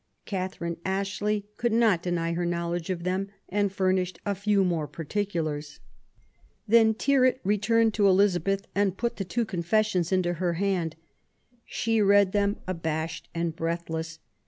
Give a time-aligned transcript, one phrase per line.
[0.25, 5.79] Catherine Ashley could not deny her knowledge of them, and furnished a few more particulars.
[6.67, 10.95] Then Tyrwhit returned to Eliza beth and put the two confessions into her hand.
[11.65, 14.17] She read them abashed and breathless.